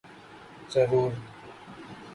[0.71, 1.11] ضرور۔